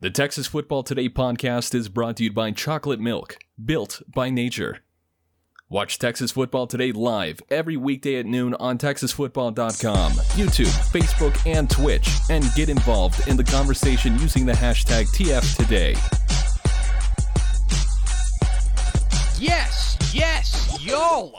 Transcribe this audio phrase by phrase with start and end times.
[0.00, 4.78] The Texas Football Today podcast is brought to you by Chocolate Milk, built by nature.
[5.68, 12.08] Watch Texas Football Today live every weekday at noon on TexasFootball.com, YouTube, Facebook, and Twitch,
[12.30, 15.96] and get involved in the conversation using the hashtag TFToday.
[19.40, 21.32] Yes, yes, yo!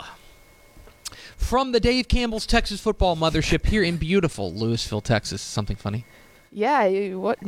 [1.38, 5.42] From the Dave Campbell's Texas Football Mothership here in beautiful Lewisville, Texas.
[5.42, 6.04] Something funny?
[6.52, 7.40] Yeah, what?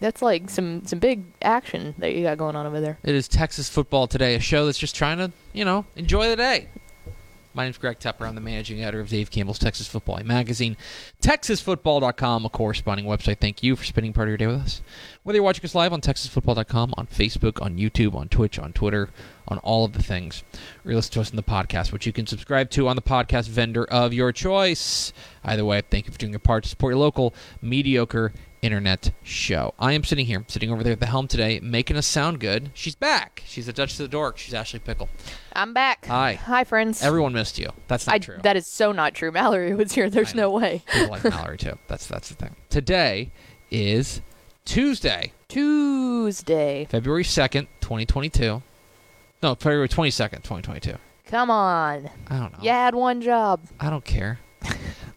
[0.00, 2.98] That's like some some big action that you got going on over there.
[3.04, 6.36] It is Texas Football Today, a show that's just trying to, you know, enjoy the
[6.36, 6.68] day.
[7.54, 8.28] My name's Greg Tepper.
[8.28, 10.76] I'm the managing editor of Dave Campbell's Texas Football magazine.
[11.22, 13.38] TexasFootball.com, a corresponding website.
[13.40, 14.82] Thank you for spending part of your day with us.
[15.24, 19.08] Whether you're watching us live on TexasFootball.com, on Facebook, on YouTube, on Twitch, on Twitter,
[19.48, 20.44] on all of the things,
[20.84, 23.02] or you listen to us in the podcast, which you can subscribe to on the
[23.02, 25.12] podcast vendor of your choice.
[25.42, 29.74] Either way, thank you for doing your part to support your local mediocre internet show.
[29.78, 32.70] I am sitting here, sitting over there at the helm today, making us sound good.
[32.74, 33.42] She's back.
[33.46, 34.38] She's the Duchess of the Dork.
[34.38, 35.08] She's Ashley Pickle.
[35.52, 36.06] I'm back.
[36.06, 36.34] Hi.
[36.34, 37.02] Hi, friends.
[37.02, 37.70] Everyone missed you.
[37.86, 38.38] That's not I, true.
[38.42, 39.30] That is so not true.
[39.30, 40.10] Mallory was here.
[40.10, 40.82] There's no way.
[40.92, 41.78] People like Mallory too.
[41.88, 42.56] That's that's the thing.
[42.70, 43.30] Today
[43.70, 44.20] is
[44.64, 46.86] Tuesday, Tuesday.
[46.90, 48.62] February second, twenty twenty two.
[49.42, 50.96] No, February twenty second, twenty twenty two.
[51.28, 52.08] Come on.
[52.28, 52.58] I don't know.
[52.62, 53.60] You had one job.
[53.78, 54.38] I don't care.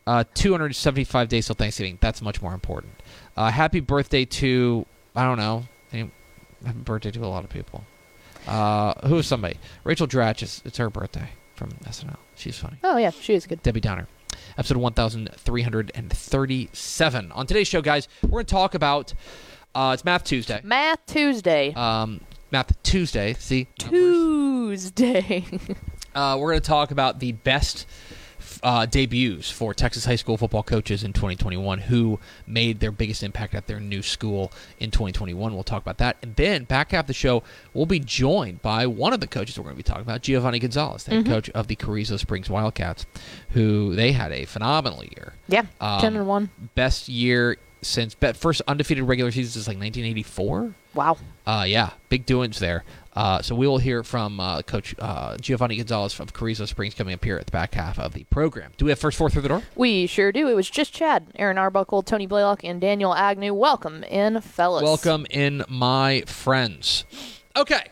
[0.07, 1.97] uh, 275 days till Thanksgiving.
[2.01, 3.00] That's much more important.
[3.35, 5.63] Uh, happy birthday to I don't know.
[5.91, 6.11] Happy
[6.79, 7.83] birthday to a lot of people.
[8.47, 9.57] Uh, who is somebody?
[9.83, 10.41] Rachel Dratch.
[10.43, 12.17] Is, it's her birthday from SNL.
[12.35, 12.77] She's funny.
[12.83, 13.61] Oh yeah, she is good.
[13.63, 14.07] Debbie Downer.
[14.57, 17.31] Episode 1337.
[17.31, 19.13] On today's show, guys, we're going to talk about
[19.75, 20.59] uh, it's Math Tuesday.
[20.63, 21.73] Math Tuesday.
[21.73, 22.21] Um,
[22.51, 23.33] Math Tuesday.
[23.33, 23.67] See?
[23.79, 25.45] Tuesday.
[26.13, 27.87] Uh, we're going to talk about the best
[28.63, 33.53] uh, debuts for Texas high school football coaches in 2021 who made their biggest impact
[33.55, 35.53] at their new school in 2021.
[35.53, 36.17] We'll talk about that.
[36.21, 39.63] And then, back half the show, we'll be joined by one of the coaches we're
[39.63, 43.05] going to be talking about, Giovanni Gonzalez, the head coach of the Carrizo Springs Wildcats,
[43.49, 45.33] who they had a phenomenal year.
[45.47, 45.65] yeah.
[45.79, 46.49] Um, Ten and one.
[46.75, 50.73] Best year since first undefeated regular season is like 1984.
[50.93, 51.17] Wow.
[51.45, 52.83] Uh, yeah, big doings there.
[53.13, 57.13] Uh, so we will hear from uh, Coach uh, Giovanni Gonzalez from Carrizo Springs coming
[57.13, 58.71] up here at the back half of the program.
[58.77, 59.61] Do we have first four through the door?
[59.75, 60.47] We sure do.
[60.47, 63.53] It was just Chad, Aaron Arbuckle, Tony Blaylock, and Daniel Agnew.
[63.53, 64.83] Welcome in, fellas.
[64.83, 67.03] Welcome in, my friends.
[67.57, 67.83] Okay,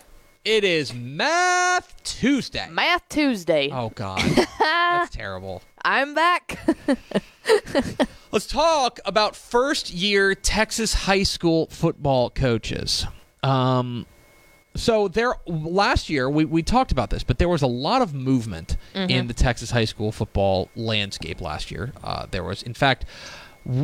[0.46, 2.68] it is Math Tuesday.
[2.70, 3.70] Math Tuesday.
[3.74, 4.22] oh God,
[4.60, 5.62] that's terrible.
[5.84, 6.60] I'm back.
[8.32, 13.06] Let's talk about first year Texas high school football coaches.
[13.44, 14.06] Um,
[14.76, 18.14] so there last year we, we talked about this, but there was a lot of
[18.14, 21.92] movement in the Texas high school football landscape last year.
[22.04, 23.06] Uh, there was, in fact,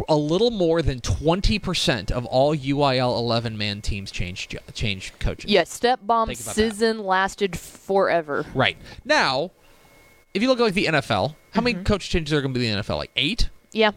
[0.08, 5.52] a little more than twenty percent of all UIL eleven man teams changed changed coaches.
[5.52, 6.98] yeah, Step Bomb about that.
[7.00, 8.46] lasted forever.
[8.54, 9.52] Right now,
[10.34, 12.68] if you look at like the NFL, how many coach changes are going to be
[12.68, 12.98] in the NFL?
[12.98, 13.50] Like eight.
[13.74, 13.92] Yeah,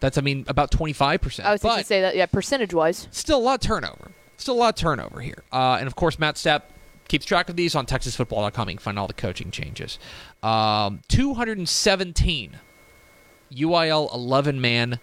[0.00, 1.46] That's I mean about twenty five percent.
[1.48, 2.16] I was thinking to say that.
[2.16, 3.06] Yeah, percentage wise.
[3.12, 4.10] still a lot of turnover.
[4.36, 5.42] Still a lot of turnover here.
[5.52, 6.62] Uh, and of course, Matt Stepp
[7.08, 8.68] keeps track of these on TexasFootball.com.
[8.68, 9.98] You can find all the coaching changes.
[10.42, 12.58] Um, 217
[13.52, 14.98] UIL 11 man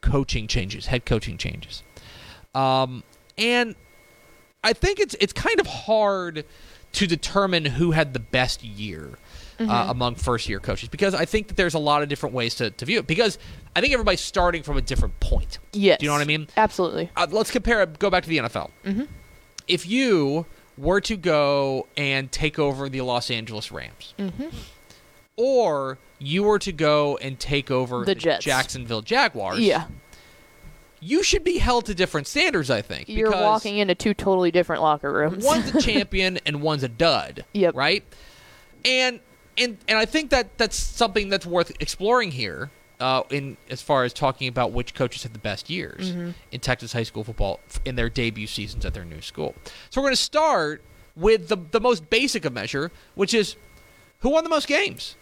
[0.00, 1.82] coaching changes, head coaching changes.
[2.54, 3.02] Um,
[3.36, 3.74] and
[4.62, 6.44] I think it's it's kind of hard
[6.94, 9.18] to determine who had the best year
[9.60, 12.56] uh, among first year coaches because I think that there's a lot of different ways
[12.56, 13.38] to, to view it because
[13.76, 15.58] I think everybody's starting from a different point.
[15.72, 15.98] Yes.
[16.00, 16.48] Do you know what I mean?
[16.56, 17.10] Absolutely.
[17.16, 17.98] uh, let's compare it.
[17.98, 18.70] Go back to the NFL.
[18.84, 19.02] Mm-hmm.
[19.68, 20.46] If you
[20.76, 24.48] were to go and take over the Los Angeles Rams, Mm-hmm.
[25.36, 28.44] or you were to go and take over The Jets.
[28.44, 29.84] Jacksonville Jaguars, Yeah,
[31.06, 32.70] you should be held to different standards.
[32.70, 35.44] I think you're walking into two totally different locker rooms.
[35.44, 37.44] one's a champion and one's a dud.
[37.52, 37.74] Yep.
[37.76, 38.02] Right.
[38.84, 39.20] And
[39.58, 42.70] and and I think that that's something that's worth exploring here.
[43.00, 46.30] Uh, in as far as talking about which coaches had the best years Mm-hmm.
[46.52, 49.54] in Texas high school football in their debut seasons at their new school.
[49.90, 50.80] So we're going to start
[51.16, 53.56] with the the most basic of measure, which is
[54.20, 55.16] who won the most games.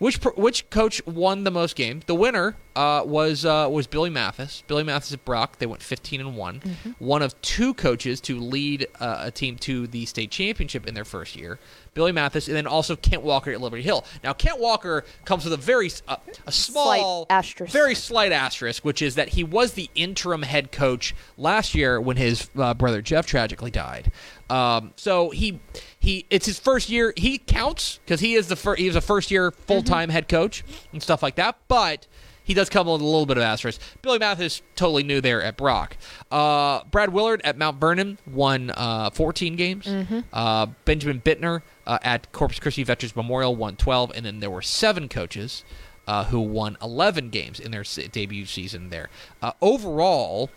[0.00, 2.04] Which which coach won the most games?
[2.06, 4.62] The winner uh, was uh, was Billy Mathis.
[4.66, 5.58] Billy Mathis at Brock.
[5.58, 6.60] They went 15 and one.
[6.60, 6.90] Mm-hmm.
[7.04, 11.04] One of two coaches to lead uh, a team to the state championship in their
[11.04, 11.58] first year.
[11.92, 14.06] Billy Mathis, and then also Kent Walker at Liberty Hill.
[14.24, 17.70] Now Kent Walker comes with a very uh, a small asterisk.
[17.70, 22.16] very slight asterisk, which is that he was the interim head coach last year when
[22.16, 24.10] his uh, brother Jeff tragically died.
[24.48, 25.60] Um, so he
[26.00, 27.12] he it's his first year.
[27.16, 30.28] He counts because he is the fir- he was a first year full time head
[30.28, 31.56] coach and stuff like that.
[31.68, 32.06] But
[32.42, 33.80] he does come with a little bit of asterisk.
[34.02, 35.96] Billy Mathis totally new there at Brock.
[36.32, 39.86] Uh, Brad Willard at Mount Vernon won uh, 14 games.
[40.32, 44.62] Uh, Benjamin Bittner uh, at Corpus Christi Veterans Memorial won 12, and then there were
[44.62, 45.64] seven coaches
[46.08, 49.10] uh, who won 11 games in their debut season there.
[49.40, 50.50] Uh, overall,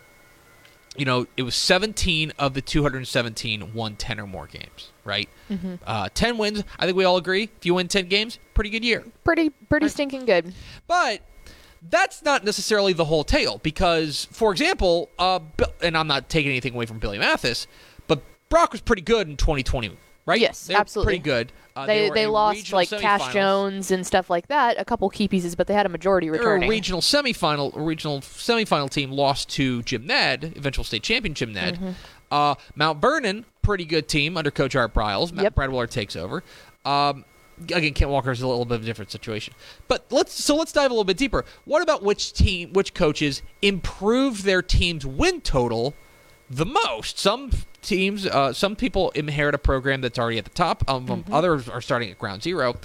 [0.95, 5.27] you know, it was 17 of the 217 won 10 or more games, right?
[5.85, 6.63] Uh, 10 wins.
[6.77, 7.49] I think we all agree.
[7.57, 9.03] If you win 10 games, pretty good year.
[9.23, 10.53] Pretty pretty stinking good.
[10.87, 11.21] But
[11.89, 15.39] that's not necessarily the whole tale because, for example, uh,
[15.81, 17.67] and I'm not taking anything away from Billy Mathis,
[18.07, 20.39] but Brock was pretty good in 2020, right?
[20.39, 21.19] Yes, they absolutely.
[21.19, 21.51] pretty good.
[21.75, 23.33] Uh, they were they lost like Cash.
[23.33, 26.37] Jones and stuff like that, a couple key pieces, but they had a majority They
[26.37, 26.69] returning.
[26.69, 31.53] a regional semifinal, a regional semifinal team lost to Jim Ned, eventual state champion Jim
[31.53, 31.75] Ned.
[31.75, 31.91] Mm-hmm.
[32.31, 35.39] Uh, Mount Vernon, pretty good team under Coach Art Briles.
[35.39, 35.55] Yep.
[35.55, 36.43] Brad Willard takes over.
[36.85, 37.25] Um,
[37.61, 39.53] again, Kent Walker is a little bit of a different situation.
[39.87, 41.45] But let's so let's dive a little bit deeper.
[41.65, 45.93] What about which team, which coaches improved their team's win total
[46.49, 47.17] the most?
[47.19, 47.51] Some
[47.81, 50.83] teams, uh, some people inherit a program that's already at the top.
[50.89, 51.33] Um, Mm-hmm.
[51.33, 52.75] Others are starting at ground zero.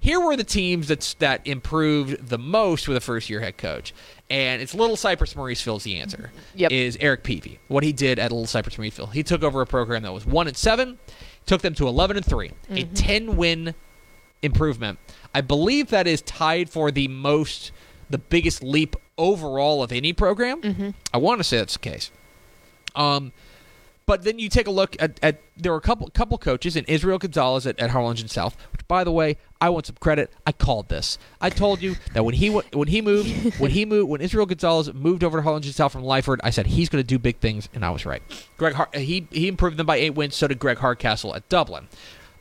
[0.00, 3.92] Here were the teams that's that improved the most with a first year head coach,
[4.30, 6.32] and it's Little Cypress Mauriceville is the answer.
[6.54, 6.72] Yep.
[6.72, 9.12] Is Eric Peavy what he did at Little Cypress Mauriceville?
[9.12, 10.98] He took over a program that was one and seven,
[11.46, 13.74] took them to eleven and 3 a ten win
[14.42, 14.98] improvement.
[15.34, 17.70] I believe that is tied for the most,
[18.10, 20.94] the biggest leap overall of any program.
[21.12, 22.10] I want to say that's the case.
[22.98, 23.32] Um,
[24.08, 26.84] but then you take a look at, at there were a couple couple coaches in
[26.86, 30.32] Israel Gonzalez at, at Harlingen South, which by the way, I want some credit.
[30.46, 31.18] I called this.
[31.42, 34.94] I told you that when he when he moved when he moved when Israel Gonzalez
[34.94, 37.68] moved over to Harlingen South from Lyford, I said he's going to do big things,
[37.74, 38.22] and I was right.
[38.56, 40.34] Greg Har- he he improved them by eight wins.
[40.34, 41.88] So did Greg Hardcastle at Dublin.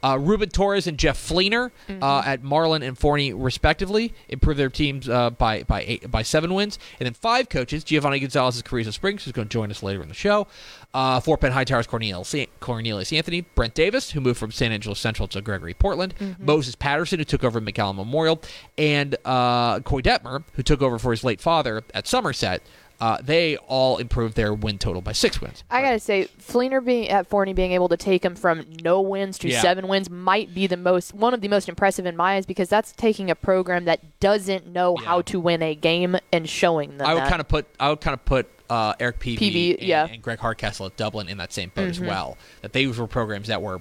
[0.08, 1.72] Uh, Ruben Torres and Jeff Fleener
[2.02, 6.54] uh, at Marlin and Forney, respectively, improved their teams uh, by by eight, by seven
[6.54, 6.80] wins.
[7.00, 10.08] And then five coaches: Giovanni Gonzalez Carrizo Springs, who's going to join us later in
[10.08, 10.48] the show.
[10.94, 15.28] Uh, Fort Bend Hightower's Cornelius, Cornelius Anthony, Brent Davis, who moved from San Angelo Central
[15.28, 18.42] to Gregory Portland, Moses Patterson, who took over McAllen Memorial,
[18.78, 22.64] and uh, Coy Detmer, who took over for his late father at Somerset.
[23.00, 25.64] Uh, they all improved their win total by six wins.
[25.70, 29.38] I gotta say, Fleener being at Forney being able to take him from no wins
[29.40, 29.62] to Yeah.
[29.62, 32.70] seven wins might be the most one of the most impressive in my eyes because
[32.70, 37.08] that's taking a program that doesn't know how to win a game and showing them.
[37.08, 39.82] I would kind of put I would kind of put uh, Eric Peavy, Peavy, and,
[39.84, 40.04] yeah.
[40.06, 40.14] Mm-hmm.
[40.16, 42.38] and Greg Hardcastle at Dublin in that same boat as well.
[42.64, 43.80] That they were programs that were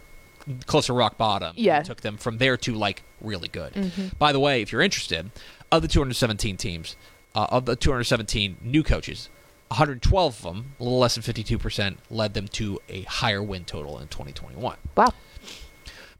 [0.67, 1.55] close to rock bottom.
[1.57, 1.79] Yeah.
[1.79, 1.87] Mm-hmm.
[1.87, 3.93] took them from there to like really good.
[4.19, 5.31] By the way, if you're interested,
[5.73, 6.97] of the 217 teams,
[7.37, 9.29] uh, of the 217 new coaches,
[9.69, 13.65] 112 of them, a little less than 52 percent, led them to a higher win
[13.65, 14.77] total in 2021.
[14.97, 15.13] wow.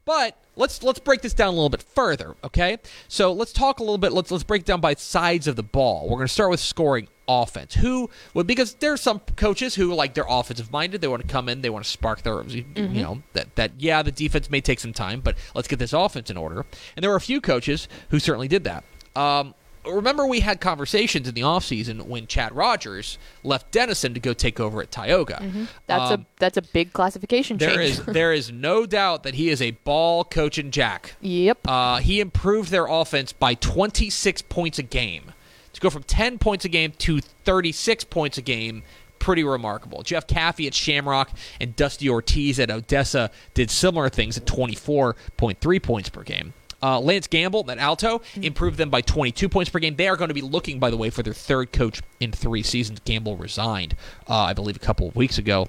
[0.05, 2.77] But let's let's break this down a little bit further, okay?
[3.09, 4.13] So let's talk a little bit.
[4.13, 6.05] Let's let's break down by sides of the ball.
[6.05, 7.73] We're going to start with scoring offense.
[7.73, 8.09] Who?
[8.33, 11.01] would because there are some coaches who like they're offensive minded.
[11.01, 11.61] They want to come in.
[11.61, 14.93] They want to spark their, you know, that that yeah, the defense may take some
[14.93, 16.65] time, but let's get this offense in order.
[16.95, 18.85] And there were a few coaches who certainly did that.
[19.13, 19.55] Um,
[19.89, 24.59] remember we had conversations in the offseason when Chad Rogers left Denison to go take
[24.59, 25.67] over at Tioga.
[25.87, 27.99] That's Um, a that's a big classification there change.
[27.99, 31.15] is there is no doubt that he is a ball coaching jack.
[31.21, 31.57] yep.
[31.67, 35.31] Uh, he improved their offense by 26 points a game.
[35.73, 38.81] To go from 10 points a game to 36 points a game,
[39.19, 40.01] pretty remarkable.
[40.01, 41.29] Jeff Caffey at Shamrock
[41.61, 46.53] and Dusty Ortiz at Odessa did similar things at 24.3 points per game.
[46.81, 49.95] Uh, Lance Gamble at Alto improved them by 22 points per game.
[49.95, 52.63] They are going to be looking, by the way, for their third coach in three
[52.63, 52.99] seasons.
[53.05, 53.95] Gamble resigned,
[54.29, 55.67] uh, I believe, a couple of weeks ago.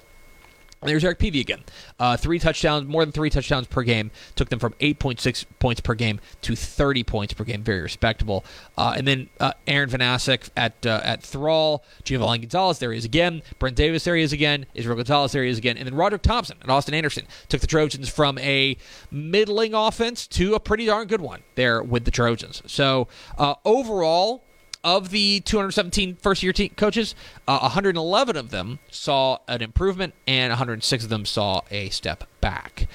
[0.81, 1.63] There's Eric Peavy again.
[1.99, 4.11] Uh, three touchdowns, more than three touchdowns per game.
[4.35, 7.63] Took them from 8.6 points per game to 30 points per game.
[7.63, 8.45] Very respectable.
[8.77, 11.83] Uh, and then uh, Aaron Vanasek at uh, at Thrall.
[12.03, 13.41] Giovanni Gonzalez, there he is again.
[13.59, 14.65] Brent Davis, there he is again.
[14.73, 15.77] Israel Gonzalez, there he is again.
[15.77, 18.77] And then Roderick Thompson and Austin Anderson took the Trojans from a
[19.11, 22.61] middling offense to a pretty darn good one there with the Trojans.
[22.65, 24.43] So uh, overall,
[24.83, 27.15] of the 217 first year team coaches,
[27.47, 32.87] uh, 111 of them saw an improvement and 106 of them saw a step back.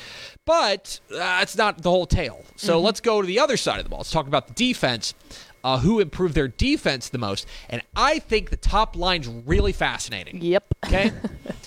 [0.46, 2.44] But uh, that's not the whole tale.
[2.56, 4.00] So let's go to the other side of the ball.
[4.00, 5.14] Let's talk about the defense.
[5.62, 10.42] uh, who improved their defense the most, and I think the top line's really fascinating.
[10.42, 10.64] Yep.
[10.84, 11.10] Okay.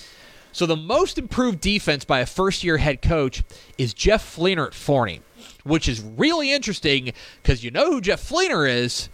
[0.52, 3.42] so the most improved defense by a first year head coach
[3.76, 5.20] is Jeff Fleener at Forney,
[5.64, 9.08] which is really interesting because you know who Jeff Fleener is.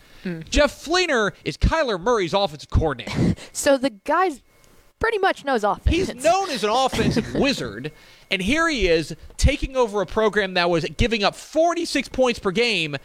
[0.49, 3.35] Jeff Fleener is Kyler Murray's offensive coordinator.
[3.53, 4.43] So the guy's
[4.99, 5.95] pretty much knows offense.
[5.95, 7.93] He's known as an offensive wizard,
[8.31, 12.51] and here he is taking over a program that was giving up 46 points per
[12.51, 12.97] game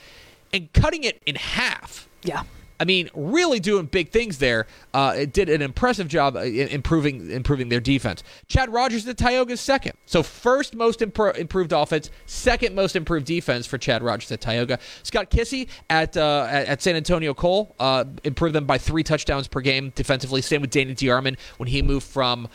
[0.54, 2.08] and cutting it in half.
[2.24, 2.44] Yeah.
[2.80, 4.66] I mean, really doing big things there.
[4.94, 8.24] Uh, it did an impressive job uh, improving improving their defense.
[8.48, 9.94] Chad Rogers at Tioga's second.
[10.06, 14.80] So first most impro- improved offense, second most improved defense for Chad Rogers at Tioga.
[15.04, 19.48] Scott Kissy at uh, at, at San Antonio Cole uh, improved them by three touchdowns
[19.48, 20.42] per game defensively.
[20.42, 22.48] Same with Danny Diarman when he moved from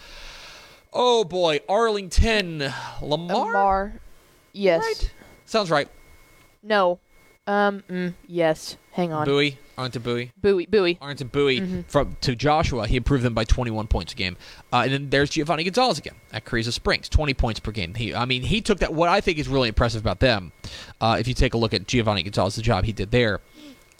[0.92, 3.46] oh boy Arlington Lamar.
[3.46, 4.00] Lamar.
[4.52, 4.82] Yes.
[4.82, 5.12] Right?
[5.44, 5.88] Sounds right.
[6.62, 6.98] No.
[7.46, 7.82] Um.
[7.90, 8.78] Mm, yes.
[8.94, 9.26] Hang on.
[9.26, 10.32] Bowie, Arlington Bowie.
[10.40, 10.66] Bowie.
[10.66, 10.98] Bowie.
[11.00, 14.36] Arlington Bowie from to Joshua, he improved them by 21 points a game.
[14.72, 17.94] Uh, and then there's Giovanni Gonzalez again at Carrizo Springs, 20 points per game.
[17.94, 18.94] He, I mean, he took that.
[18.94, 20.52] What I think is really impressive about them,
[21.00, 23.40] uh, if you take a look at Giovanni Gonzalez, the job he did there,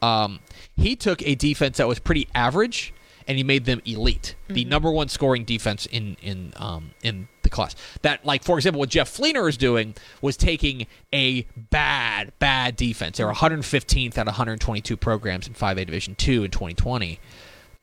[0.00, 0.38] um,
[0.76, 2.94] he took a defense that was pretty average
[3.26, 7.74] and he made them elite, the number one scoring defense in in um, in class.
[8.02, 13.18] That, like for example, what Jeff Fleener is doing was taking a bad bad defense.
[13.18, 17.18] They were 115th out of 122 programs in 5A Division two in 2020.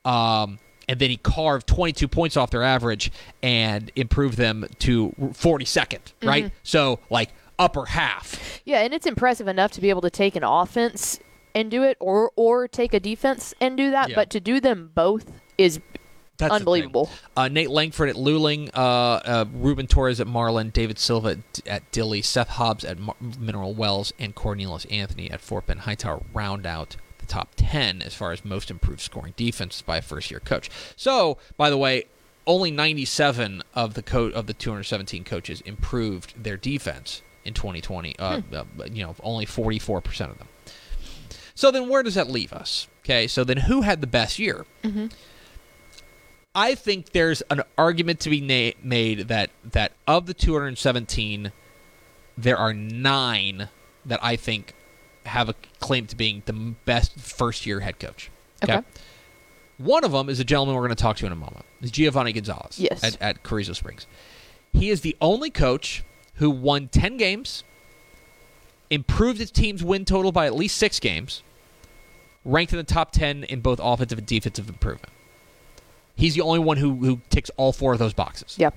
[0.04, 3.12] Um, and then he carved 22 points off their average
[3.42, 6.50] and improved them to 42nd, right?
[6.64, 8.60] So like upper half.
[8.64, 11.20] Yeah, and it's impressive enough to be able to take an offense
[11.54, 14.10] and do it, or or take a defense and do that.
[14.10, 14.14] Yeah.
[14.16, 15.80] But to do them both is
[16.42, 16.54] That's.
[16.54, 17.10] Unbelievable.
[17.36, 21.92] Uh, Nate Langford at Luling, uh, uh, Ruben Torres at Marlin, David Silva at, at
[21.92, 26.66] Dilley, Seth Hobbs at Mar- Mineral Wells, and Cornelius Anthony at Fort Bend Hightower round
[26.66, 30.40] out the top 10 as far as most improved scoring defenses by a first year
[30.40, 30.68] coach.
[30.96, 32.04] So, by the way,
[32.46, 38.18] only 97 of the co- of the 217 coaches improved their defense in 2020.
[38.18, 40.48] Uh, uh, you know, only 44% of them.
[41.54, 42.88] So then where does that leave us?
[43.04, 44.64] Okay, so then who had the best year?
[46.54, 51.50] I think there's an argument to be na- made that that of the 217,
[52.36, 53.68] there are nine
[54.04, 54.74] that I think
[55.26, 58.30] have a claim to being the best first year head coach.
[58.62, 58.82] Okay.
[59.78, 61.64] One of them is a gentleman we're going to talk to in a moment.
[61.80, 63.02] Is Giovanni Gonzalez Yes.
[63.02, 64.06] at, at Carrizo Springs.
[64.72, 66.04] He is the only coach
[66.34, 67.64] who won 10 games,
[68.90, 71.42] improved his team's win total by at least six games,
[72.44, 75.12] ranked in the top 10 in both offensive and defensive improvement.
[76.14, 78.56] He's the only one who, who ticks all four of those boxes.
[78.58, 78.74] Yep.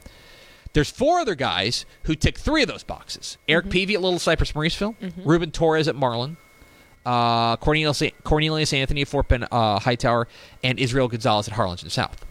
[0.74, 3.38] There's four other guys who tick three of those boxes.
[3.48, 6.36] Eric Peavy at Little Cypress Mauriceville, Ruben Torres at Marlin,
[7.06, 10.28] uh, Cornelius, Cornelius Anthony at Fort Bend uh, Hightower,
[10.64, 12.26] and Israel Gonzalez at Harlingen South.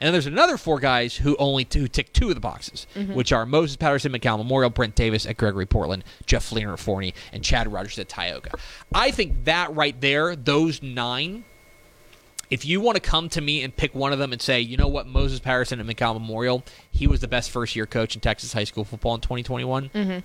[0.00, 2.86] And then there's another four guys who only two, who tick two of the boxes,
[3.14, 7.14] which are Moses Patterson, McAllen Memorial, Brent Davis at Gregory Portland, Jeff Fleener at Forney,
[7.32, 8.50] and Chad Rogers at Tioga.
[8.94, 11.44] I think that right there, those nine,
[12.50, 14.76] if you want to come to me and pick one of them and say, you
[14.76, 18.20] know what, Moses Patterson at McAllen Memorial, he was the best first year coach in
[18.20, 20.18] Texas high school football in 2021, Mm-hmm.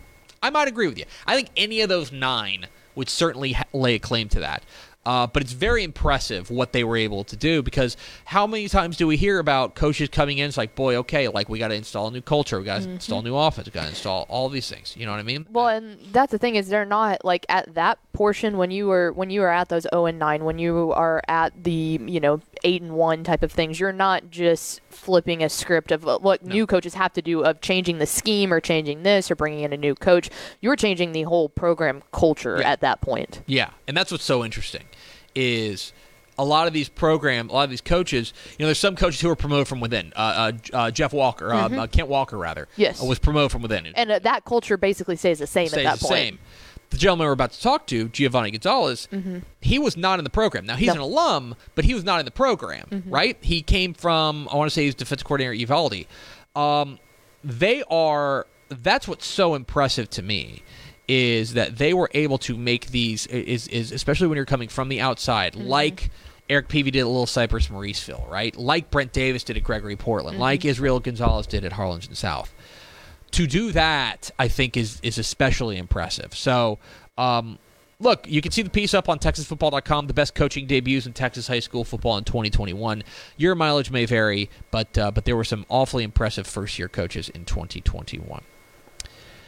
[0.43, 1.05] I might agree with you.
[1.27, 4.63] I think any of those nine would certainly ha- lay a claim to that.
[5.03, 8.97] Uh, but it's very impressive what they were able to do because how many times
[8.97, 10.47] do we hear about coaches coming in?
[10.47, 12.89] It's like, boy, okay, like we got to install a new culture, we got to
[12.89, 14.95] install new offense, we got to install all these things.
[14.95, 15.47] You know what I mean?
[15.49, 19.11] Well, and that's the thing is they're not like at that portion when you were
[19.13, 22.39] when you were at those 0 and 9 when you are at the, you know,
[22.63, 23.79] 8 and 1 type of things.
[23.79, 27.97] You're not just flipping a script of what new coaches have to do of changing
[27.97, 30.29] the scheme or changing this or bringing in a new coach.
[30.59, 32.69] You're changing the whole program culture Yeah.
[32.71, 33.41] at that point.
[33.47, 34.83] Yeah, and that's what's so interesting
[35.35, 35.93] is
[36.37, 38.33] a lot of these programs, a lot of these coaches.
[38.57, 40.11] You know, there's some coaches who are promoted from within.
[40.15, 43.01] Uh, uh, uh, Jeff Walker, uh, uh, Kent Walker, rather, Yes.
[43.01, 43.85] uh, was promoted from within.
[43.87, 46.13] And uh, that culture basically stays the same stays at that the point.
[46.13, 46.39] same.
[46.89, 49.07] The gentleman we're about to talk to, Giovanni Gonzalez,
[49.61, 50.65] he was not in the program.
[50.65, 50.97] Now he's Mm-hmm.
[50.99, 51.05] No.
[51.05, 53.37] an alum, but he was not in the program, right?
[53.39, 56.05] He came from I want to say he's defensive coordinator at Uvalde.
[56.55, 56.99] Um,
[57.45, 58.45] they are.
[58.67, 60.63] That's what's so impressive to me
[61.11, 64.87] is that they were able to make these is is especially when you're coming from
[64.89, 65.67] the outside, Mm-hmm.
[65.67, 66.09] like.
[66.49, 68.53] Eric Peavy did at Little Cypress Mauriceville, right?
[68.57, 70.41] Like Brent Davis did at Gregory Portland, Mm-hmm.
[70.41, 72.53] like Israel Gonzalez did at Harlingen South
[73.31, 76.35] to do that, I think is is especially impressive.
[76.35, 76.77] So,
[77.17, 77.57] um,
[78.01, 80.07] look, you can see the piece up on TexasFootball.com.
[80.07, 83.03] The best coaching debuts in Texas high school football in 2021.
[83.37, 87.29] Your mileage may vary, but uh, but there were some awfully impressive first year coaches
[87.29, 88.41] in 2021.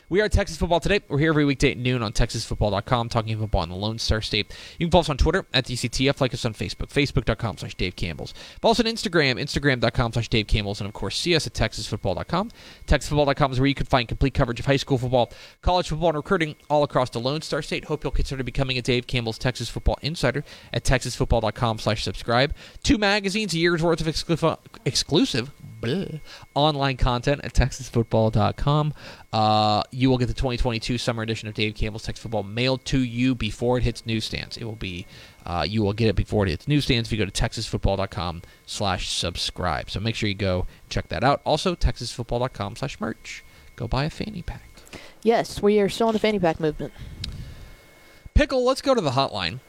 [0.09, 0.99] We are Texas Football Today.
[1.07, 4.53] We're here every weekday at noon on TexasFootball.com, talking football in the Lone Star State.
[4.77, 7.95] You can follow us on Twitter at DCTF, like us on Facebook, Facebook.com slash Dave
[7.95, 8.33] Campbell's.
[8.61, 12.51] Follow us on Instagram, Instagram.com slash Dave Campbell's, and of course, see us at TexasFootball.com.
[12.85, 15.31] TexasFootball.com is where you can find complete coverage of high school football,
[15.61, 17.85] college football, and recruiting all across the Lone Star State.
[17.85, 20.43] Hope you'll consider becoming a Dave Campbell's Texas Football Insider
[20.73, 22.53] at TexasFootball.com slash subscribe.
[22.83, 25.49] Two magazines, a year's worth of exclu- exclusive
[25.83, 26.19] bleh,
[26.53, 28.93] online content at TexasFootball.com.
[29.31, 32.99] Uh, you will get the 2022 summer edition of Dave Campbell's Texas Football mailed to
[32.99, 34.57] you before it hits newsstands.
[34.57, 35.05] It will be,
[35.45, 39.09] uh, you will get it before it hits newsstands if you go to TexasFootball.com slash
[39.09, 39.89] subscribe.
[39.89, 41.41] So make sure you go check that out.
[41.45, 43.43] Also, TexasFootball.com slash merch.
[43.75, 44.69] Go buy a fanny pack.
[45.23, 46.93] Yes, we are still in the fanny pack movement.
[48.33, 49.59] Pickle, let's go to the hotline.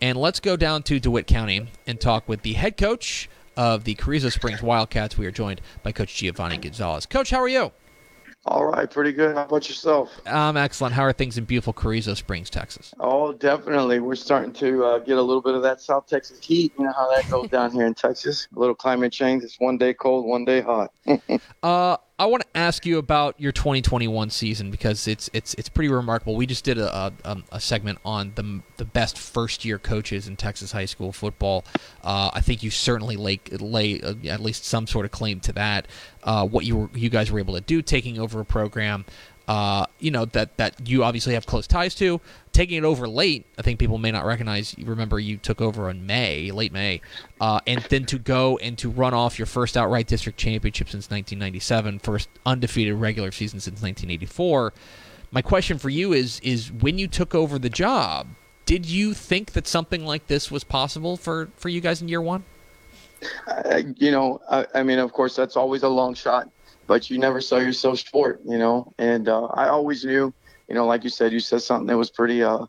[0.00, 3.94] And let's go down to Dimmit County and talk with the head coach of the
[3.94, 5.16] Carrizo Springs Wildcats.
[5.16, 7.06] We are joined by Coach Giovanni Gonzalez.
[7.06, 7.72] Coach, how are you?
[8.48, 9.34] All right, pretty good.
[9.34, 10.20] How about yourself?
[10.24, 10.94] I'm excellent.
[10.94, 12.94] How are things in beautiful Carrizo Springs, Texas?
[13.00, 13.98] Oh, definitely.
[13.98, 16.72] We're starting to uh, get a little bit of that South Texas heat.
[16.78, 18.46] You know how that goes down here in Texas.
[18.54, 19.42] A little climate change.
[19.42, 20.92] It's one day cold, one day hot.
[21.64, 25.92] uh, I want to ask you about your 2021 season because it's it's it's pretty
[25.92, 26.34] remarkable.
[26.34, 30.36] We just did a, a, a segment on the the best first year coaches in
[30.36, 31.66] Texas high school football.
[32.02, 35.52] Uh, I think you certainly lay lay uh, at least some sort of claim to
[35.52, 35.88] that.
[36.22, 39.04] Uh, what you were, you guys were able to do, taking over a program
[39.48, 42.20] uh, you know that that you obviously have close ties to.
[42.52, 44.74] Taking it over late, I think people may not recognize.
[44.76, 47.00] You remember you took over in May, late May,
[47.40, 51.10] uh, and then to go and to run off your first outright district championship since
[51.10, 54.72] 1997, first undefeated regular season since 1984.
[55.30, 58.28] My question for you is: is when you took over the job,
[58.64, 62.22] did you think that something like this was possible for for you guys in year
[62.22, 62.44] one?
[63.46, 66.50] Uh, you know, I, I mean, of course, that's always a long shot
[66.86, 68.92] but you never saw yourself short, you know.
[68.98, 70.32] And uh, I always knew,
[70.68, 72.66] you know, like you said, you said something that was pretty, uh,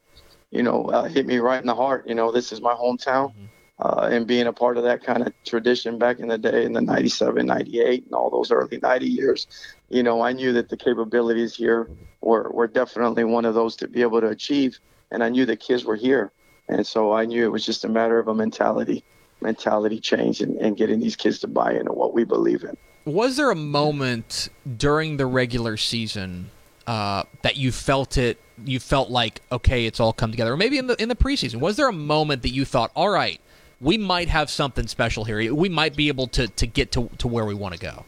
[0.52, 2.08] you know, uh, hit me right in the heart.
[2.08, 3.30] You know, this is my hometown.
[3.32, 3.46] Mm-hmm.
[3.80, 6.74] Uh, and being a part of that kind of tradition back in the day in
[6.74, 9.46] the 97, 98, and all those early 90 years,
[9.90, 11.88] you know, I knew that the capabilities here
[12.22, 14.80] were, were definitely one of those to be able to achieve.
[15.12, 16.32] And I knew the kids were here.
[16.68, 19.04] And so I knew it was just a matter of a mentality,
[19.42, 22.76] mentality change and, and getting these kids to buy into what we believe in
[23.08, 26.52] was there a moment during the regular season
[26.86, 28.40] uh, that you felt it?
[28.66, 30.54] You felt like okay, it's all come together.
[30.54, 33.10] Or maybe in the in the preseason, was there a moment that you thought, all
[33.10, 33.40] right,
[33.80, 35.54] we might have something special here.
[35.54, 38.06] We might be able to to get to to where we want to go.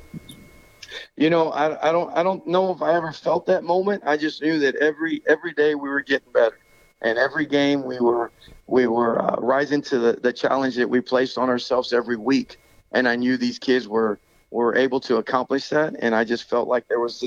[1.15, 4.03] You know, I, I don't I don't know if I ever felt that moment.
[4.05, 6.59] I just knew that every every day we were getting better,
[7.01, 8.31] and every game we were
[8.67, 12.57] we were uh, rising to the, the challenge that we placed on ourselves every week.
[12.91, 14.19] And I knew these kids were
[14.51, 15.95] were able to accomplish that.
[15.99, 17.23] And I just felt like there was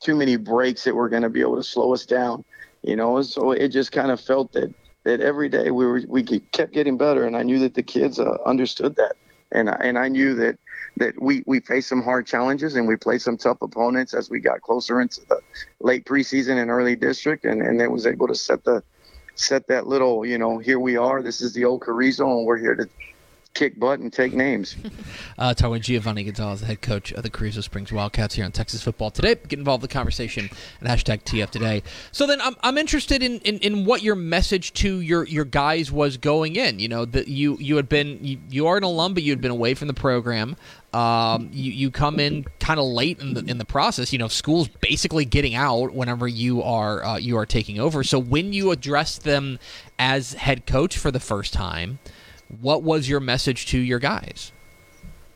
[0.00, 2.44] too many breaks that were going to be able to slow us down,
[2.82, 3.22] you know.
[3.22, 6.96] So it just kind of felt that that every day we were we kept getting
[6.96, 9.14] better, and I knew that the kids uh, understood that,
[9.50, 10.58] and I, and I knew that
[10.96, 14.40] that we we faced some hard challenges and we played some tough opponents as we
[14.40, 15.40] got closer into the
[15.80, 18.82] late preseason and early district, and and it was able to set the
[19.34, 22.58] set that little you know here we are this is the old Carrizo and we're
[22.58, 22.86] here to
[23.54, 24.76] kick butt and take names.
[25.38, 28.82] uh, with Giovanni Gonzalez, the head coach of the Carrizo Springs Wildcats here on Texas
[28.82, 29.34] Football Today.
[29.34, 30.48] Get involved in the conversation
[30.80, 31.82] at hashtag TF Today.
[32.10, 35.92] So then I'm, I'm interested in, in, in what your message to your, your guys
[35.92, 36.78] was going in.
[36.78, 39.40] You know, that you, you had been, you, you are an alum, but you had
[39.40, 40.56] been away from the program.
[40.92, 44.12] Um, you, you come in kind of late in the in the process.
[44.12, 48.04] You know, school's basically getting out whenever you are uh, you are taking over.
[48.04, 49.58] So when you address them
[49.98, 51.98] as head coach for the first time,
[52.60, 54.52] what was your message to your guys?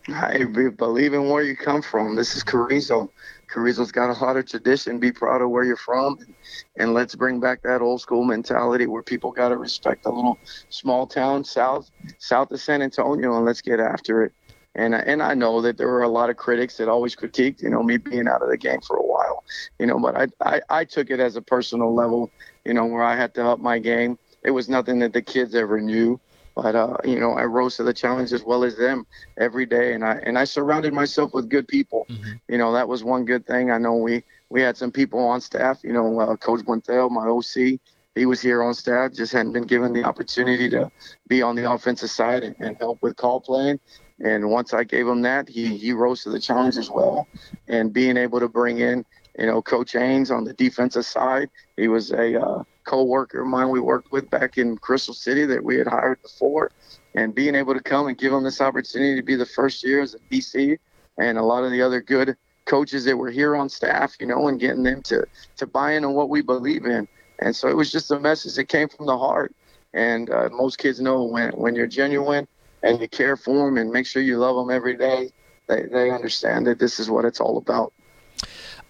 [0.09, 2.15] I believe in where you come from.
[2.15, 3.11] This is Carrizo.
[3.49, 4.99] Carrizo's got a lot of tradition.
[4.99, 6.35] Be proud of where you're from, and,
[6.77, 10.39] and let's bring back that old school mentality where people got to respect a little
[10.69, 14.33] small town south south of San Antonio, and let's get after it.
[14.75, 17.71] And and I know that there were a lot of critics that always critiqued, you
[17.71, 19.43] know, me being out of the game for a while,
[19.79, 19.99] you know.
[19.99, 22.31] But I I, I took it as a personal level,
[22.65, 24.19] you know, where I had to up my game.
[24.43, 26.21] It was nothing that the kids ever knew
[26.57, 29.93] but uh, you know, I rose to the challenge as well as them every day,
[29.93, 32.07] and I and I surrounded myself with good people.
[32.09, 32.33] Mm-hmm.
[32.49, 33.71] You know, that was one good thing.
[33.71, 35.81] I know we we had some people on staff.
[35.85, 37.79] You know, uh, Coach Buentel, my OC,
[38.15, 40.91] he was here on staff, just hadn't been given the opportunity to
[41.29, 43.79] be on the offensive side and, and help with call playing.
[44.25, 47.29] And once I gave him that, he he rose to the challenge as well,
[47.69, 49.05] and being able to bring in
[49.39, 53.71] you know Coach Haynes on the defensive side, he was a uh, co-worker of mine
[53.71, 56.71] we worked with back in Crystal City that we had hired before,
[57.15, 60.03] and being able to come and give them this opportunity to be the first year
[60.03, 60.79] as a DC,
[61.19, 64.49] and a lot of the other good coaches that were here on staff, you know,
[64.49, 67.09] and getting them to to buy in on what we believe in.
[67.39, 69.55] And so it was just a message that came from the heart.
[69.95, 72.47] And uh, most kids know when when you're genuine
[72.83, 75.31] and you care for them and make sure you love them every day,
[75.69, 77.93] they they understand that this is what it's all about.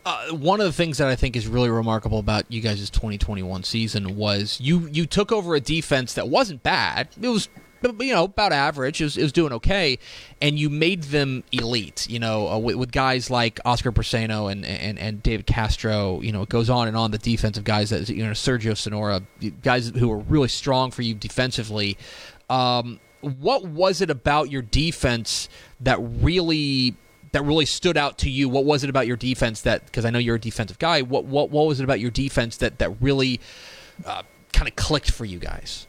[0.07, 3.65] Uh, one of the things that I think is really remarkable about you guys' 2021
[3.65, 7.09] season was you you took over a defense that wasn't bad.
[7.21, 7.49] It was
[7.83, 9.01] you know about average.
[9.01, 9.99] It was, it was doing okay,
[10.41, 12.09] and you made them elite.
[12.09, 16.21] You know uh, with, with, guys like Oscar Braceno and, and and David Castro.
[16.21, 17.11] You know it goes on and on.
[17.11, 19.23] The defensive guys that you know Sergio Sonora,
[19.65, 21.99] guys who were really strong for you defensively.
[22.49, 25.49] Um, what was it about your defense
[25.81, 26.95] that really
[27.37, 28.49] that really stood out to you?
[28.49, 31.03] What was it about your defense that because I know you're a defensive guy.
[31.03, 33.41] What what what was it about your defense that that really
[34.07, 34.23] uh,
[34.57, 35.87] kind of clicked for you guys?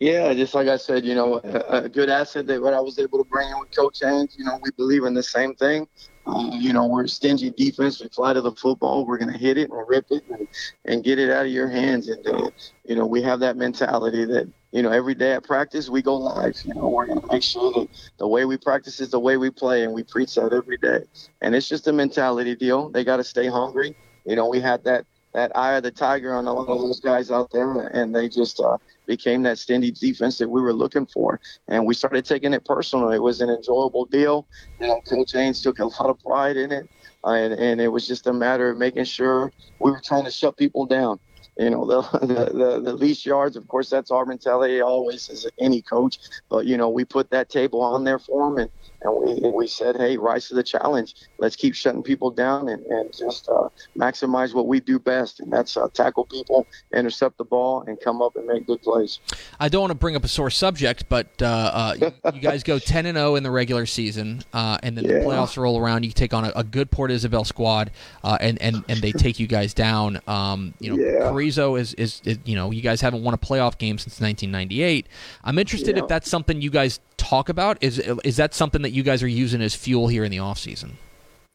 [0.00, 2.98] Yeah, just like I said, you know, a, a, good asset that what I was
[2.98, 4.34] able to bring in with Coach Haynes.
[4.36, 5.86] You know, we believe in the same thing.
[6.26, 8.02] Um, you know, we're stingy defense.
[8.02, 9.06] We fly to the football.
[9.06, 10.48] We're going to hit it and rip it and,
[10.84, 12.08] and get it out of your hands.
[12.08, 12.50] And, uh,
[12.84, 16.16] you know, we have that mentality that, you know, every day at practice, we go
[16.16, 16.56] live.
[16.64, 19.36] You know, we're going to make sure that the way we practice is the way
[19.36, 21.04] we play, and we preach that every day.
[21.40, 22.88] And it's just a mentality deal.
[22.90, 23.96] They got to stay hungry.
[24.26, 27.00] You know, we had that that eye of the tiger on a lot of those
[27.00, 31.06] guys out there, and they just uh, became that stingy defense that we were looking
[31.06, 31.40] for.
[31.68, 33.10] And we started taking it personal.
[33.10, 34.46] It was an enjoyable deal.
[34.80, 36.88] You know, Coach Haynes took a lot of pride in it,
[37.24, 40.30] uh, and, and it was just a matter of making sure we were trying to
[40.30, 41.20] shut people down.
[41.58, 45.82] You know, the, the, the, least yards, of course, that's our mentality always as any
[45.82, 46.18] coach.
[46.48, 48.70] But, you know, we put that table on there for them, and
[49.02, 51.14] and we, we said, hey, rise to the challenge.
[51.38, 55.52] Let's keep shutting people down and, and just uh, maximize what we do best, and
[55.52, 59.20] that's uh, tackle people, intercept the ball, and come up and make good plays.
[59.60, 62.78] I don't want to bring up a sore subject, but uh, uh you guys go
[62.78, 65.14] 10 and 0 in the regular season, uh, and then yeah.
[65.14, 66.04] the playoffs roll around.
[66.04, 67.92] You take on a, a good Port Isabel squad,
[68.24, 70.20] uh, and, and, and they take you guys down.
[70.26, 71.30] Um, you know, yeah.
[71.48, 75.06] Carrizo is, is, is, you know, you guys haven't won a playoff game since 1998.
[75.44, 76.02] I'm interested yeah.
[76.02, 77.78] if that's something you guys talk about?
[77.80, 80.58] Is is that something that you guys are using as fuel here in the off
[80.58, 80.96] season?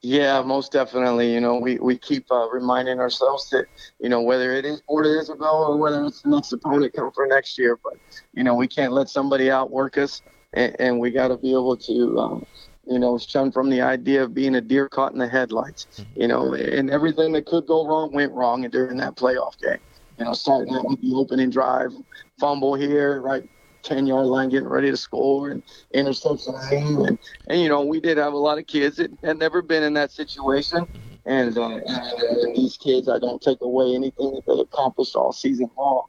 [0.02, 1.34] Yeah, most definitely.
[1.34, 3.68] You know, we, we keep uh, reminding ourselves that,
[4.02, 7.26] you know, whether it is Port Isabel or whether it's the next opponent come for
[7.26, 7.94] next year, but,
[8.34, 11.78] you know, we can't let somebody outwork us and, and we got to be able
[11.78, 12.46] to, um,
[12.86, 16.22] you know, shun from the idea of being a deer caught in the headlights, mm-hmm.
[16.22, 19.80] you know, and everything that could go wrong went wrong during that playoff game.
[20.20, 21.92] You know, starting out with the opening drive,
[22.40, 23.50] fumble here, right
[23.84, 25.62] 10 yard line getting ready to score and
[25.94, 29.62] interception and, and you know we did have a lot of kids that had never
[29.62, 30.88] been in that situation
[31.26, 35.70] and, uh, and these kids i don't take away anything that they accomplished all season
[35.78, 36.06] long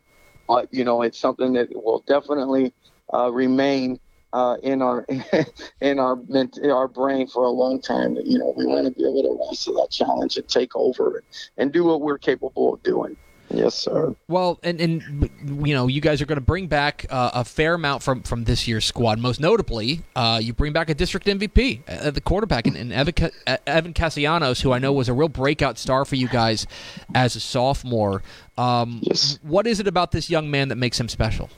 [0.46, 2.72] but you know it's something that will definitely
[3.12, 3.98] uh, remain
[4.34, 5.06] uh, in our
[5.80, 8.16] in our in our brain for a long time.
[8.22, 11.16] You know we want to be able to rise to that challenge and take over
[11.16, 13.16] and, and do what we're capable of doing.
[13.50, 14.16] Yes, sir.
[14.26, 15.30] Well, and and
[15.66, 18.44] you know, you guys are going to bring back uh, a fair amount from from
[18.44, 19.20] this year's squad.
[19.20, 23.30] Most notably, uh, you bring back a district MVP, uh, the quarterback, and, and Evan,
[23.46, 26.66] uh, Evan Castellanos, who I know was a real breakout star for you guys
[27.14, 28.22] as a sophomore.
[28.58, 29.38] Um, yes.
[29.42, 31.50] What is it about this young man that makes him special?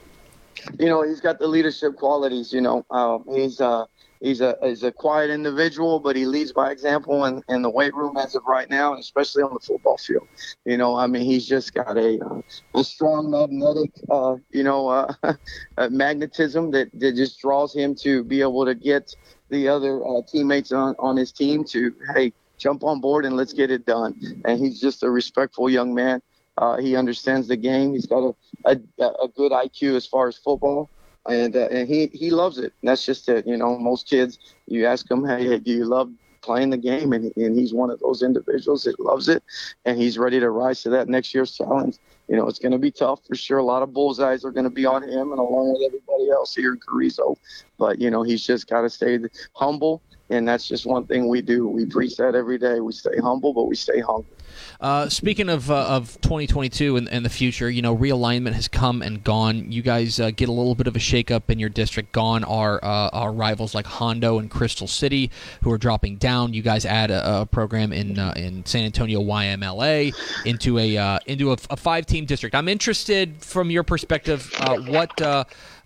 [0.79, 2.53] You know, he's got the leadership qualities.
[2.53, 3.85] You know, uh, he's uh,
[4.21, 7.93] he's a he's a quiet individual, but he leads by example in, in the weight
[7.93, 10.27] room as of right now, and especially on the football field.
[10.65, 12.41] You know, I mean, he's just got a uh,
[12.75, 15.13] a strong magnetic, uh, you know, uh,
[15.89, 19.15] magnetism that, that just draws him to be able to get
[19.49, 23.53] the other uh, teammates on, on his team to hey jump on board and let's
[23.53, 24.15] get it done.
[24.45, 26.21] And he's just a respectful young man.
[26.57, 27.93] Uh, he understands the game.
[27.93, 30.89] He's got a, a, a good IQ as far as football
[31.27, 32.73] and uh, and he he loves it.
[32.81, 33.45] And that's just it.
[33.45, 36.09] You know, most kids, you ask them, hey, do you love
[36.41, 37.13] playing the game?
[37.13, 39.43] And and he's one of those individuals that loves it,
[39.85, 41.97] and he's ready to rise to that next year's challenge.
[42.27, 43.59] You know, it's going to be tough for sure.
[43.59, 46.55] A lot of bullseyes are going to be on him, and along with everybody else
[46.55, 47.37] here in Carrizo.
[47.77, 49.19] But you know, he's just got to stay
[49.53, 51.67] humble, and that's just one thing we do.
[51.67, 52.79] We preach that every day.
[52.79, 54.36] We stay humble, but we stay hungry.
[54.79, 59.01] Uh, speaking of uh, of 2022 and, and, the future, you know, realignment has come
[59.01, 59.71] and gone.
[59.71, 62.11] You guys uh, get a little bit of a shakeup in your district.
[62.11, 65.31] Gone are uh, our rivals like Hondo and Crystal City,
[65.63, 66.53] who are dropping down.
[66.53, 70.13] You guys add a, a program in uh, in San Antonio YMLA
[70.45, 72.53] into a uh, into a, a five team district.
[72.53, 74.53] I'm interested from your perspective.
[74.87, 75.19] what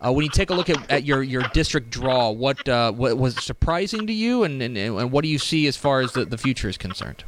[0.01, 4.05] when you take a look at, at your, your district draw, what what was surprising
[4.07, 6.67] to you, and, and, and what do you see as far as the, the future
[6.67, 7.23] is concerned?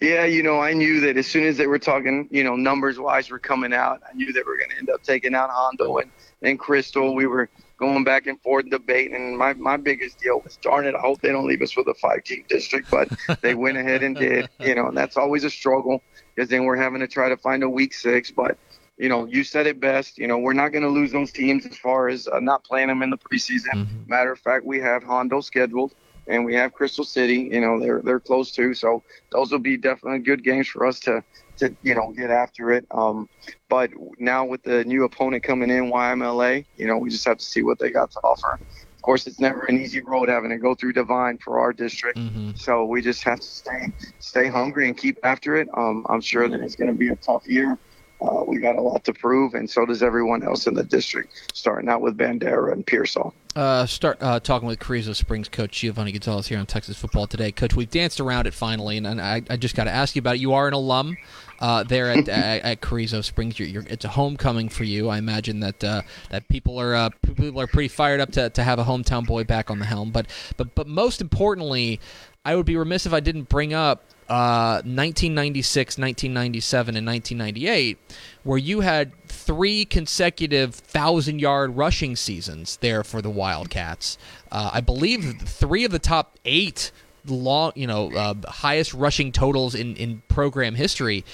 [0.00, 2.98] Yeah, you know, I knew that as soon as they were talking, you know, numbers
[2.98, 5.98] wise were coming out, I knew they were going to end up taking out Hondo
[5.98, 6.10] and,
[6.42, 7.14] and Crystal.
[7.14, 9.14] We were going back and forth debating.
[9.14, 11.86] And my, my biggest deal was, darn it, I hope they don't leave us with
[11.88, 12.90] a five team district.
[12.90, 13.08] But
[13.42, 16.02] they went ahead and did, you know, and that's always a struggle
[16.34, 18.30] because then we're having to try to find a week six.
[18.30, 18.58] But,
[18.96, 20.16] you know, you said it best.
[20.16, 22.88] You know, we're not going to lose those teams as far as uh, not playing
[22.88, 23.74] them in the preseason.
[23.74, 24.08] Mhm.
[24.08, 25.94] Matter of fact, we have Hondo scheduled.
[26.28, 28.74] And we have Crystal City, you know, they're they're close too.
[28.74, 31.22] So those will be definitely good games for us to
[31.58, 32.86] to you know get after it.
[32.90, 33.28] Um,
[33.68, 37.44] but now with the new opponent coming in, YMLA, you know, we just have to
[37.44, 38.54] see what they got to offer.
[38.54, 42.18] Of course, it's never an easy road having to go through Devine for our district.
[42.18, 42.58] Mhm.
[42.58, 45.68] So we just have to stay stay hungry and keep after it.
[45.74, 47.78] Um, I'm sure that it's going to be a tough year.
[48.20, 51.50] Uh, we got a lot to prove, and so does everyone else in the district,
[51.52, 53.34] starting out with Bandera and Pearsall.
[53.54, 57.52] Uh, start uh, talking with Carrizo Springs coach Giovanni Gonzalez here on Texas Football Today.
[57.52, 60.20] Coach, we've danced around it finally, and, and I, I just got to ask you
[60.20, 60.40] about it.
[60.40, 61.16] You are an alum
[61.60, 63.58] uh, there at, at, at Carrizo Springs.
[63.58, 65.08] You're, you're, it's a homecoming for you.
[65.08, 68.62] I imagine that uh, that people are uh, people are pretty fired up to, to
[68.62, 70.10] have a hometown boy back on the helm.
[70.10, 70.26] But
[70.56, 72.00] but but most importantly,
[72.44, 77.98] I would be remiss if I didn't bring up uh, 1996, 1997, and 1998,
[78.42, 84.18] where you had three consecutive thousand yard rushing seasons there for the Wildcats.
[84.50, 86.90] Uh, I believe three of the top eight
[87.26, 91.24] long, you know, uh, highest rushing totals in, in program history.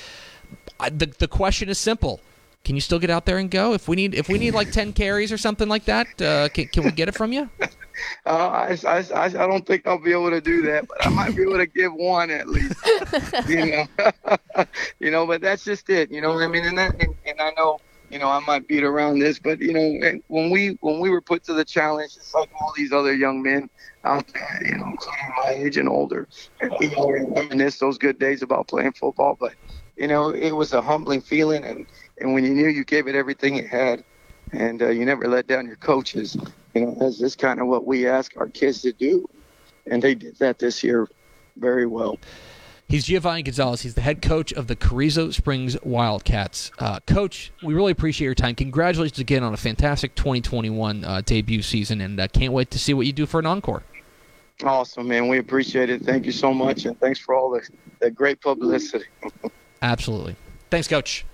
[0.78, 2.20] I, the the question is simple.
[2.64, 3.72] Can you still get out there and go?
[3.72, 6.68] If we need if we need like ten carries or something like that, uh, can,
[6.68, 7.48] can we get it from you?
[8.24, 11.10] Uh, I, I, I, I don't think I'll be able to do that, but I
[11.10, 12.76] might be able to give one at least.
[13.48, 14.64] you know,
[15.00, 16.10] you know, but that's just it.
[16.10, 16.64] You know what I mean?
[16.64, 17.78] And that, and, and I know,
[18.10, 21.08] you know, I might beat around this, but you know, and when we when we
[21.10, 23.70] were put to the challenge, it's like all these other young men
[24.04, 26.28] out there, you know, including my age and older,
[26.78, 29.36] we all reminisce those good days about playing football.
[29.40, 29.54] But
[29.96, 31.86] you know, it was a humbling feeling, and
[32.20, 34.04] and when you knew you gave it everything it had,
[34.52, 36.36] and uh, you never let down your coaches.
[36.74, 39.28] You know, that's just kind of what we ask our kids to do,
[39.86, 41.08] and they did that this year
[41.56, 42.18] very well.
[42.88, 43.80] He's Giovanni Gonzalez.
[43.80, 46.70] He's the head coach of the Carrizo Springs Wildcats.
[46.78, 48.54] Uh, coach, we really appreciate your time.
[48.54, 52.92] Congratulations again on a fantastic 2021 uh, debut season, and uh, can't wait to see
[52.92, 53.82] what you do for an encore.
[54.62, 55.28] Awesome, man.
[55.28, 56.02] We appreciate it.
[56.02, 57.66] Thank you so much, and thanks for all the,
[58.00, 59.06] the great publicity.
[59.80, 60.36] Absolutely.
[60.70, 61.24] Thanks, coach.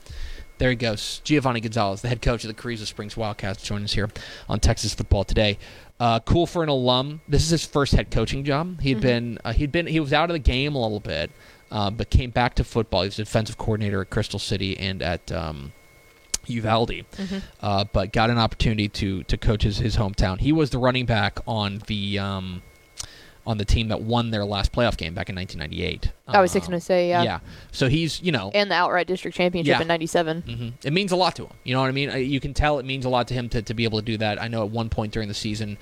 [0.59, 1.21] There he goes.
[1.25, 4.11] Giovanni Gonzalez, the head coach of the Carrizo Springs Wildcats, joining us here
[4.49, 5.59] on Texas Football Today.
[6.01, 7.21] Uh, cool for an alum.
[7.29, 8.81] This is his first head coaching job.
[8.81, 11.31] He'd been uh, he'd been he was out of the game a little bit,
[11.71, 13.03] uh, but came back to football.
[13.03, 15.73] He was defensive coordinator at Crystal City and at um,
[16.47, 17.05] Uvalde,
[17.61, 20.39] uh, but got an opportunity to to coach his, his hometown.
[20.39, 22.63] He was the running back on the um,
[23.49, 26.13] on the team that won their last playoff game back in 1998.
[26.29, 27.23] I was Um, going to say, yeah.
[27.23, 27.39] yeah.
[27.73, 29.81] So he's you know And the outright district championship Yeah.
[29.83, 30.43] in '97.
[30.43, 31.53] hmm It means a lot to him.
[31.65, 32.11] You know what I mean?
[32.31, 34.19] You can tell it means a lot to him to, to be able to do
[34.19, 34.41] that.
[34.41, 35.79] I know at one point during the season,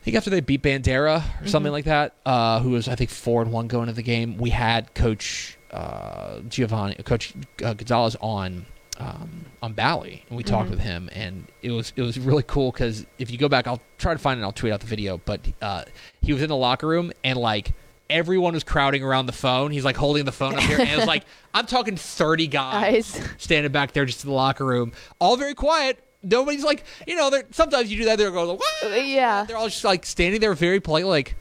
[0.00, 3.10] I think after they beat Bandera or something like that, uh, who was I think
[3.10, 8.16] four and one going into the game, we had Coach uh, Giovanni, Coach uh, Gonzalez
[8.20, 8.66] on
[9.02, 12.70] um, on Bally, and we talked with him, and it was it was really cool
[12.72, 14.40] because if you go back, I'll try to find it.
[14.40, 15.84] and I'll tweet out the video, but uh,
[16.20, 17.72] he was in the locker room and like.
[18.10, 19.70] Everyone was crowding around the phone.
[19.70, 23.18] He's like holding the phone up here, and it was like I'm talking 30 guys
[23.38, 25.98] standing back there just in the locker room, all very quiet.
[26.22, 28.18] Nobody's like, you know, sometimes you do that.
[28.18, 29.44] They're going, like, Uh, yeah.
[29.44, 31.36] They're all just like standing there, very polite, like,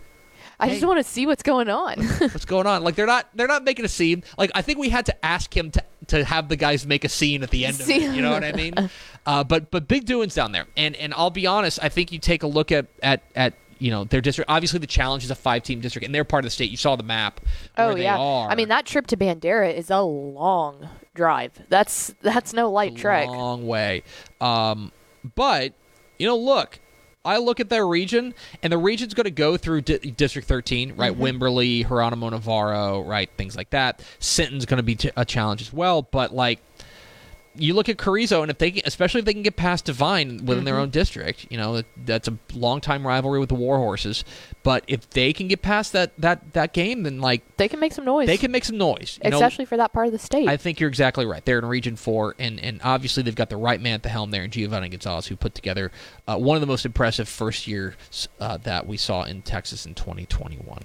[0.61, 0.85] I just Hey.
[0.87, 2.01] want to see what's going on.
[2.19, 2.83] what's going on?
[2.85, 4.23] Like they're not they're not making a scene.
[4.37, 7.09] Like I think we had to ask him to to have the guys make a
[7.09, 8.01] scene at the end of it.
[8.01, 8.73] You know what I mean?
[9.25, 10.65] Uh, but but big doings down there.
[10.77, 13.91] And and I'll be honest, I think you take a look at at at you
[13.91, 14.49] know their district.
[14.49, 16.69] Obviously, the challenge is a five team district, and they're part of the state.
[16.69, 17.41] You saw the map.
[17.77, 18.17] oh yeah.
[18.19, 21.51] I mean that trip to Bandera is a long drive.
[21.69, 23.27] That's that's no light trek.
[23.27, 24.03] long way.
[24.39, 24.91] Um,
[25.35, 25.73] but
[26.17, 26.79] you know, look,
[27.23, 30.95] I look at their region, and the region's going to go through Di- District 13,
[30.95, 31.13] right?
[31.13, 31.21] Mm-hmm.
[31.21, 33.29] Wimberley, Geronimo Navarro, right?
[33.37, 34.01] Things like that.
[34.19, 36.59] Sinton's going to be t- a challenge as well, but like.
[37.53, 40.63] You look at Carrizo, and if they, especially if they can get past Devine within
[40.63, 40.83] their Mm-hmm.
[40.83, 44.23] own district, you know that, that's a long time rivalry with the Warhorses.
[44.63, 47.91] But if they can get past that that that game, then like They can make
[47.91, 48.27] some noise.
[48.27, 49.19] they can make some noise.
[49.21, 50.47] You know, especially for that part of the state.
[50.47, 51.43] I think you're exactly right.
[51.43, 54.31] They're in Region Four, and and obviously they've got the right man at the helm
[54.31, 55.91] there, in Giovanni Gonzalez, who put together
[56.27, 57.95] uh, one of the most impressive first years
[58.39, 60.83] uh, that we saw in Texas in 2021.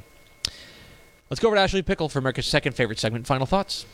[1.31, 3.27] Let's go over to Ashley Pickle for America's second favorite segment.
[3.27, 3.87] Final thoughts.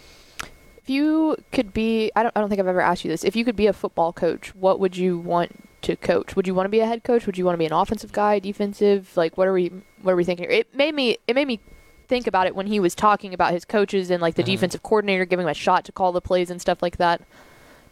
[0.83, 3.25] If you could be, I don't, I don't think I've ever asked you this.
[3.25, 6.35] If you could be a football coach, what would you want to coach?
[6.37, 7.27] Would you want to be a head coach?
[7.27, 9.11] Would you want to be an offensive guy, defensive?
[9.17, 9.71] Like, what are we,
[10.03, 10.47] what are we thinking?
[10.51, 11.61] It made me, it made me
[12.09, 14.53] think about it when he was talking about his coaches and like the Uh-huh.
[14.53, 17.23] defensive coordinator giving him a shot to call the plays and stuff like that.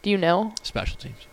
[0.03, 0.55] Do you know?
[0.63, 1.27] Special teams.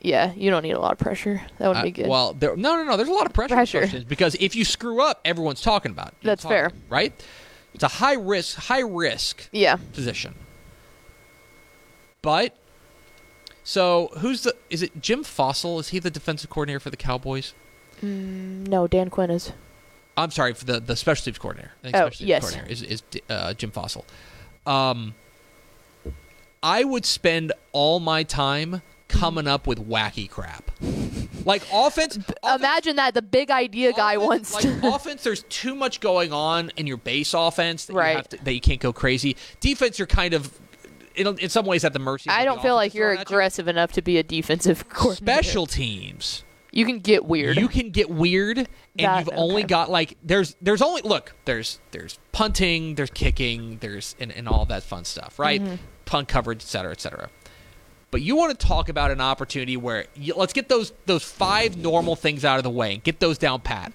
[0.00, 1.42] Yeah, you don't need a lot of pressure.
[1.58, 2.06] That would Uh, be good.
[2.08, 2.96] Well, there, no, no, no.
[2.96, 4.02] There's a lot of pressure, Pressure.
[4.08, 6.14] because if you screw up, everyone's talking about it.
[6.22, 6.70] That's talk- fair.
[6.88, 7.12] right?
[7.74, 9.76] It's a high risk, high risk yeah.
[9.92, 10.34] position.
[12.22, 12.56] But
[13.64, 14.54] so who's the?
[14.68, 15.78] Is it Jim Fassel?
[15.80, 17.54] Is he the defensive coordinator for the Cowboys?
[18.02, 19.52] No, Dan Quinn is.
[20.16, 21.72] I'm sorry for the the special teams coordinator.
[21.84, 22.42] Oh, special teams yes.
[22.42, 24.04] coordinator is is uh, Jim Fassel.
[24.66, 25.14] Um,
[26.62, 30.70] I would spend all my time coming up with wacky crap,
[31.44, 32.16] like offense.
[32.16, 34.94] offense Imagine that the big idea guy offense- wants like to.
[34.94, 35.22] offense.
[35.22, 38.16] There's too much going on in your base offense that, you, Right.
[38.16, 39.36] have to, that you can't go crazy.
[39.60, 40.58] Defense, you're kind of
[41.14, 42.28] in, in some ways at the mercy.
[42.30, 43.22] of I don't feel like you're at you.
[43.22, 45.24] aggressive enough to be a defensive coordinator.
[45.42, 46.44] Special teams.
[46.72, 47.56] You can get weird.
[47.56, 48.68] You can get weird, and
[48.98, 54.14] That- you've only got like there's there's only look there's there's punting, there's kicking, there's
[54.20, 55.60] and, and all that fun stuff, right?
[55.60, 55.74] Mm-hmm.
[56.04, 57.28] Punt coverage, et cetera, et cetera.
[58.12, 61.76] But you want to talk about an opportunity where you, let's get those those five
[61.76, 63.92] normal things out of the way and get those down pat,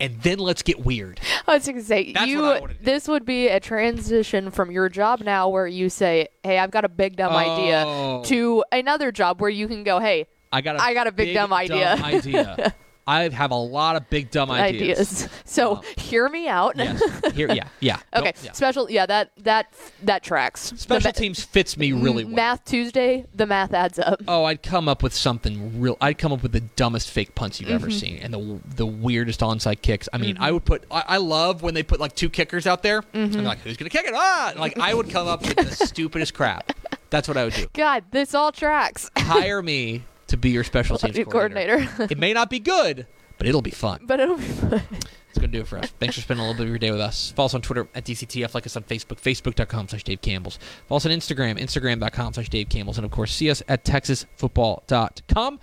[0.00, 1.20] and then let's get weird.
[1.46, 2.42] I was going to say That's you.
[2.42, 2.84] what I wanna do.
[2.84, 6.84] This would be a transition from your job now, where you say, "Hey, I've got
[6.84, 7.36] a big dumb Oh.
[7.36, 11.12] idea," to another job where you can go, "Hey, I got a I got a
[11.12, 12.74] big dumb idea." idea.
[13.06, 14.82] I have a lot of big dumb ideas.
[14.82, 16.76] ideas." So Uh, hear me out.
[16.76, 17.00] yes.
[17.34, 17.98] Here, yeah, yeah.
[18.14, 18.52] okay, Nope, yeah.
[18.52, 18.90] special.
[18.90, 20.72] Yeah, that that that tracks.
[20.76, 22.34] Special ma- teams fits me really well.
[22.34, 24.22] Math Tuesday, the math adds up.
[24.28, 25.96] Oh, I'd come up with something real.
[26.00, 27.74] I'd come up with the dumbest fake punts you've Mm-hmm.
[27.84, 30.08] ever seen, and the the weirdest onside kicks.
[30.12, 30.84] I mean, I would put.
[30.90, 32.98] I, I love when they put like two kickers out there.
[33.12, 33.32] And Mm-hmm.
[33.32, 34.14] they're like, who's gonna kick it?
[34.14, 34.52] Ah!
[34.56, 36.72] Like I would come up with the stupidest crap.
[37.08, 37.66] That's what I would do.
[37.72, 39.10] God, this all tracks.
[39.16, 41.76] Hire me to be your special teams coordinator.
[41.78, 42.04] coordinator.
[42.12, 43.06] it may not be good,
[43.38, 44.00] but it'll be fun.
[44.04, 44.82] but it'll be fun.
[45.36, 45.90] It's going to do it for us.
[46.00, 47.30] Thanks for spending a little bit of your day with us.
[47.32, 48.54] Follow us on Twitter at DCTF.
[48.54, 50.58] Like us on Facebook, facebook.com slash Dave Campbell's.
[50.88, 52.96] Follow us on Instagram, instagram.com slash Dave Campbell's.
[52.96, 55.60] And, of course, see us at texasfootball.com.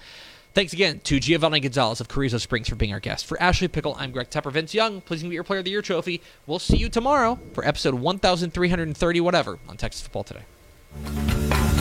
[0.54, 3.26] Thanks again to Giovanni Gonzalez of Carrizo Springs for being our guest.
[3.26, 4.52] For Ashley Pickle, I'm Greg Tepper.
[4.52, 6.22] Vince Young, please be your Player of the Year trophy.
[6.46, 11.73] We'll see you tomorrow for episode 1330 whatever on Texas Football Today.